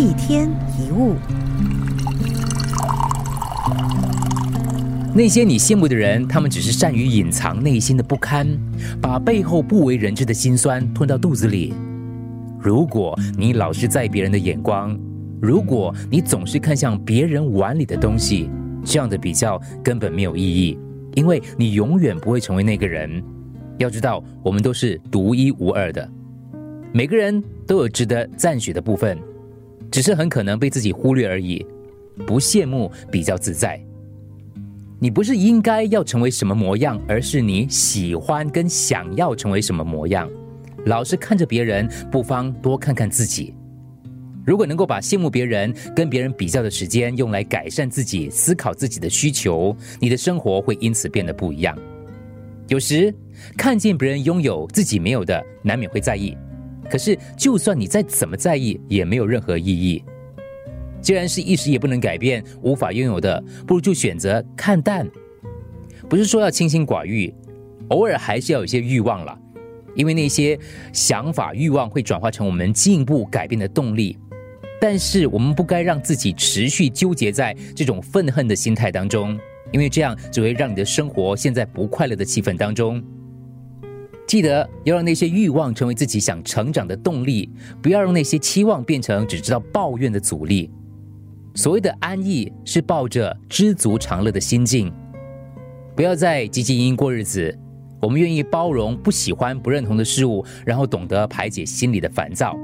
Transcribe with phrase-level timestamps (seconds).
[0.00, 1.14] 一天一物，
[5.14, 8.48] 那些你羡慕的人，他们只是善于隐藏内心的不堪，
[8.98, 11.74] 把背后不为人知的辛酸吞到肚子里。
[12.58, 14.98] 如果你老是在别人的眼光，
[15.38, 18.48] 如果你总是看向别人碗里的东西，
[18.82, 20.78] 这样的比较根本没有意义，
[21.12, 23.22] 因为你永远不会成为那个人。
[23.76, 26.10] 要知道，我们都是独一无二的，
[26.90, 29.18] 每个人都有值得赞许的部分，
[29.90, 31.64] 只是很可能被自己忽略而已。
[32.26, 33.80] 不羡慕比较自在。
[34.98, 40.28] 你不是应该要成为什么模样，而是你喜欢跟想要成为什么模样。
[40.84, 43.54] 老是看着别人，不妨多看看自己。
[44.46, 51.76] 如果能够把羡慕别人、跟别人比较的时间用来改善自己、思考自己的需求，你的生活会因此变得不一样。
[52.68, 53.14] 有时
[53.56, 56.36] 看见别人拥有自己没有的，难免会在意。
[56.88, 60.02] 可是，就算你再怎么在意，也没有任何意义。
[61.00, 65.08] 既然是一时也不能改变、无法拥有的，不如就选择看淡。
[66.08, 67.32] 不是说要清心寡欲，
[67.88, 69.38] 偶尔还是要有些欲望了，
[69.94, 70.58] 因为那些
[70.92, 74.18] 想法、欲望会转化成我们进一步、改变的动力。
[74.80, 79.38] 但是，我们不该让自己持续纠结在这种愤恨的心态当中。
[79.72, 83.00] 因为这样只会让你的生活陷在不快乐的气氛当中。
[84.30, 87.50] 记得要让那些欲望成为自己想成长的动力，
[87.82, 90.70] 不要让那些期望变成只知道抱怨的阻力。
[91.56, 94.92] 所谓的安逸，是抱着知足常乐的心境，
[95.96, 97.58] 不要再汲汲营营过日子。
[98.00, 102.56] 我们愿意包容不喜欢、不认同的事物，然后懂得排解心里的烦躁。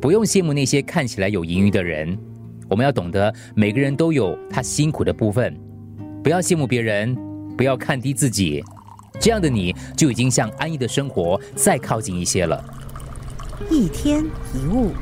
[0.00, 2.18] 不用羡慕那些看起来有盈余的人，
[2.70, 5.54] 我们要懂得每个人都有他辛苦的部分。
[6.22, 7.14] 不要羡慕别人，
[7.54, 8.64] 不要看低自己，
[9.20, 12.62] 这样的你就已经向安逸的生活再靠近一些了。
[13.70, 14.92] 一天一物，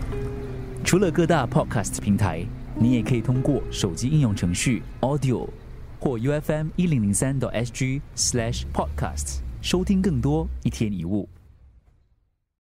[0.85, 2.45] 除了各大 podcast 平台，
[2.79, 5.49] 你也可以通过手机应用程序 Audio
[5.99, 11.29] 或 U F M 一零零三 SG slash podcasts 收听更多一天一物。